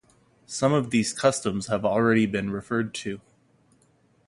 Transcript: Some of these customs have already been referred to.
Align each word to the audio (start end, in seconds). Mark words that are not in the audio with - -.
Some 0.47 0.73
of 0.73 0.89
these 0.89 1.13
customs 1.13 1.67
have 1.67 1.85
already 1.85 2.25
been 2.25 2.49
referred 2.49 2.91
to. 2.95 3.21